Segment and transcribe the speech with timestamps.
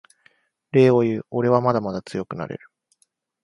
[0.71, 2.67] 礼を言うおれはまだまだ強くなれる